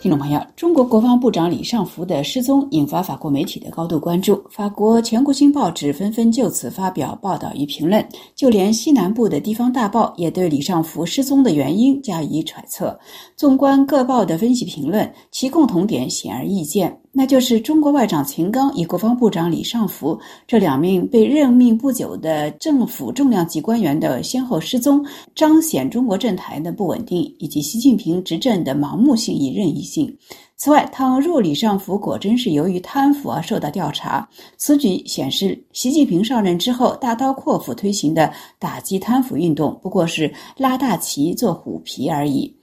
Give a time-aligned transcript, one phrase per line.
[0.00, 8.02] 听众朋友，中国国防部长李尚福的失踪引发法国媒体的高度关注，法国全国性报纸纷纷就此发表报道与评论，
[8.34, 12.98] 就连西南部的地方大报也对李尚福失踪的原因加以揣测。
[13.36, 16.99] 纵观各报的分析评论，其共同点显而易见。
[17.12, 25.04] 那就是中国外长秦刚与国防部长李尚福这两名被任命不久的政府重量级官员的先后失踪，
[25.34, 30.16] 彰显中国政坛的不稳定以及习近平执政的盲目性与任意性。
[30.56, 42.54] 此外，倘若李尚福果真是由于贪腐而受到调查，此举显示习近平上任之后大刀阔斧推行的打击贪腐运动不过是拉大旗做虎皮而已。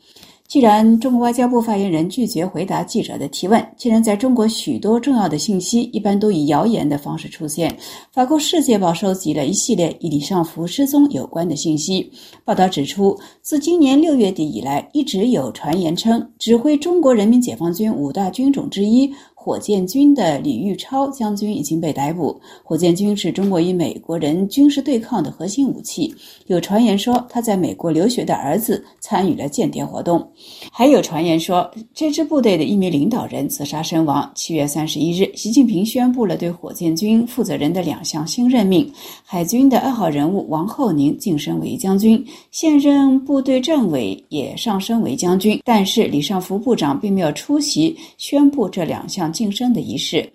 [0.47, 7.75] 既然中国外交部发言人拒绝回答记者的提问，既然在中国许多重要的信息一般都以谣言的方式出现，
[8.13, 12.09] 法国《世界报》收集了一系列与李尚福失踪有关的信息。
[12.45, 19.11] 报道指出，自今年六月底以来，一直有传言称，指挥中国人民解放军五大军种之一。
[19.47, 22.37] 火箭军的李玉超将军已经被逮捕。
[22.65, 26.13] 火箭军是中国与美国人军事对抗的核心武器。
[26.47, 30.29] 有传言说，他在美国留学的儿子参与了间谍活动。
[30.69, 34.29] 还有传言说，这支部队的一名领导人自杀身亡。
[34.35, 38.91] 七月三十一日，习近平宣布了对火箭军负责人的两项新任命：
[39.23, 45.61] 海军的二号人物王厚宁晋升为将军，现任部队政委也上升为将军。
[45.63, 49.31] 但是，李尚福部长并没有出席宣布这两项。
[49.37, 50.27] 晋升的仪式，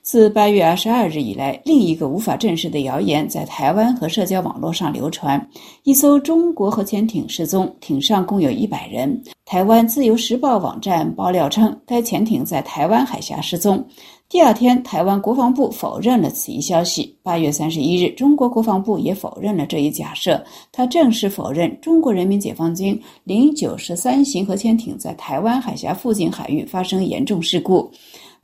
[0.00, 5.46] 自八月二十二日以来，另一个无法证实的谣言在台湾和社交网络上流传：
[5.82, 9.22] 一艘中国核潜艇失踪，艇上共有一百人。
[9.44, 13.84] 台湾《自由时报》网站爆料称，该潜艇在台湾海峡失踪。
[14.28, 17.16] 第二天，台湾国防部否认了此一消息。
[17.22, 27.88] 八月三十一日，中国国防部也否认了这一假设，他正式否认中国人民解放军零九十三型核潜艇在台湾海峡附近海域发生严重事故。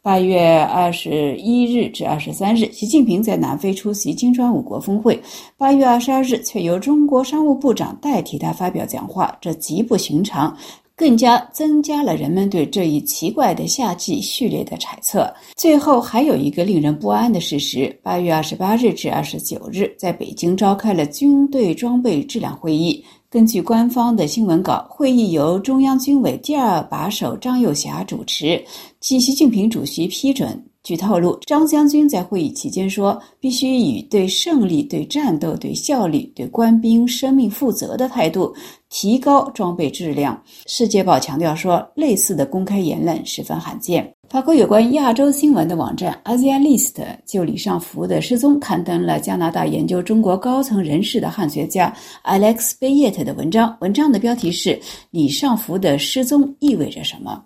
[0.04, 5.22] 八月二十一日至二十三日，习近平在南非出席金砖五国峰会。
[5.56, 10.56] 八月二十二日，却由中国商务部长代替他发表讲话，这极不寻常，
[11.02, 15.28] 更加增加了人们对这一奇怪的夏季序列的猜测。
[15.56, 23.04] 最后，还有一个令人不安的事实：八月二十八日至二十九日，在北京召开了军队装备质量会议。
[23.28, 28.64] 根据官方的新闻稿，会议由中央军委第二把手张又侠主持，
[29.00, 30.64] 经习近平主席批准。
[30.82, 38.52] 据透露，张将军在会议期间说：“必须以对胜利、对战斗、对效率、对官兵生命负责的态度，
[38.90, 40.34] 提高装备质量。”
[40.66, 44.12] 《世界报》强调说，类似的公开言论十分罕见。
[44.28, 46.94] 法国有关亚洲新闻的网站 AsiaList
[47.26, 51.94] 就李尚福的失踪刊登了加拿大研究中国高层人士的汉学家
[52.24, 53.76] Alex Bayet 的文章。
[53.80, 54.70] 文章的标题是
[55.10, 57.40] 《李尚福的失踪意味着什么》。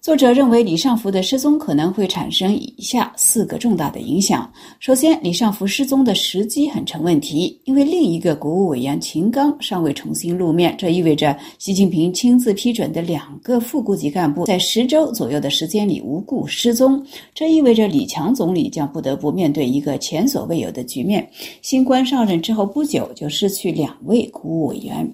[0.00, 4.50] 作者认为，李尚福的失踪可能会产生以下四个重大的影响。
[4.78, 17.04] 首先，李尚福失踪的时机很成问题，因为另一个国务委员秦刚尚未重新露面，这意味着习近平亲自批准的两个副部级干部在十周左右的时间里无故失踪，
[17.34, 21.28] 这意味着李强总理将不得不面对一个前所未有的局面：
[21.60, 25.12] 新官上任之后不久就失去两位国务委员。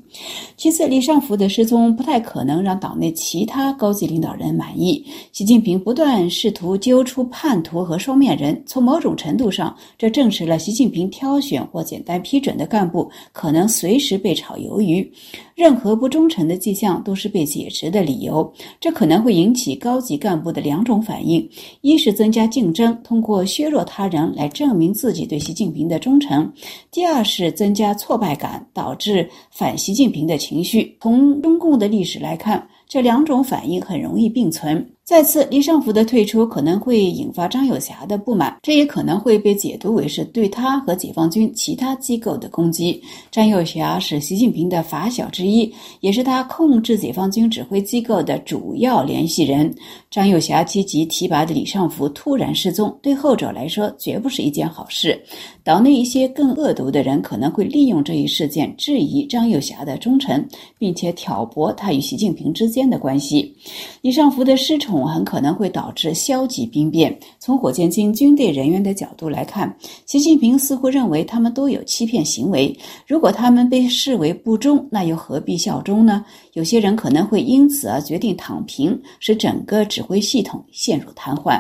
[0.58, 4.73] 其次，李尚福的失踪不太可能让党内其他高级领导人满。
[4.78, 5.04] 意。
[5.32, 15.10] 习近平不断试图揪出叛徒和双面人，从某种程度上，这证实了习近平挑选或简单批准的干部可能随时被炒鱿鱼。
[15.54, 18.52] 任何不忠诚的迹象都是被解职的理由。
[18.80, 21.48] 这可能会引起高级干部的两种反应：
[21.80, 26.44] 一是增加竞争，通过削弱他人来证明自己对习近平的忠诚；
[26.90, 30.96] 第二是增加挫败感，导致反习近平的情绪。
[31.00, 32.66] 从中共的历史来看。
[32.86, 34.92] 这两种反应很容易并存。
[35.04, 43.02] 再次，李尚福的退出可能会引发张友侠的不满，这也可能会被解读为是对他和解放军其他机构的攻击。
[43.30, 45.70] 张友侠是习近平的发小之一，
[46.00, 49.74] 也是他控制解放军指挥机构的主要联系人。
[50.10, 55.22] 张友侠积极提拔的李尚福突然失踪，对后者来说绝不是一件好事。
[55.62, 60.42] 岛内一些更恶毒的人可能会利用这一事件质疑张友侠的忠诚，
[60.78, 63.54] 并且挑拨他与习近平之间的关系。
[64.00, 64.93] 李尚福的失宠。
[65.02, 67.18] 很可能会导致消极兵变。
[67.38, 69.74] 从火箭军军队人员的角度来看，
[70.04, 72.76] 习近平似乎认为他们都有欺骗行为。
[73.06, 76.22] 如果他们被视为不忠，那又何必效忠呢？
[76.52, 81.58] 有些人可能会因此而决定躺平，使整个指挥系统陷入瘫痪。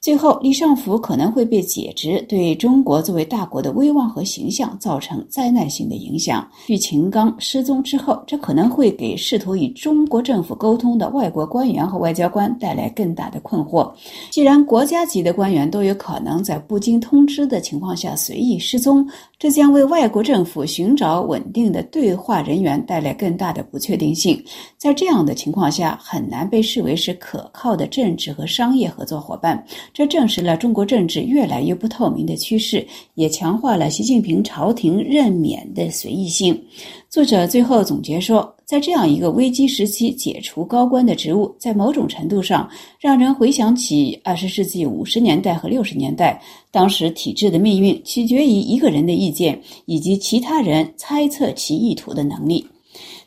[0.00, 6.46] 最后，李尚福可能会被解职，对中国作为大国的威望和形象造成灾难性的影响。
[6.66, 12.46] 据秦刚失踪之后，这可能会给试图与中国政府沟通的外国官员和外交官。
[12.58, 13.88] 带带来更大的困惑。
[14.28, 19.08] 既然国家级的官员都有可能在不经通知的情况下随意失踪，
[19.38, 24.42] 这将为外国政府寻找稳定的对话人员带来更大的不确定性。
[24.76, 29.64] 在这样的情况下，很难被视为是可靠的政治和商业合作伙伴。
[29.94, 32.84] 这证实了中国政治越来越不透明的趋势，
[33.14, 36.60] 也强化了习近平朝廷任免的随意性。
[37.08, 42.68] 作者最后总结说，在这样一个危机时期解除高官的职务，在某种程度上
[42.98, 46.42] 让人回想起二十世纪五十年代和六十年代，
[46.72, 52.66] 当时体制的命运取决于一个人的意见以及其他人猜测其意图的能力。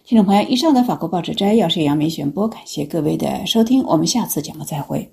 [0.04, 5.10] 听众朋友，以上的法国报纸摘要是杨明选播，感谢各位的收听，我们下次节目再会。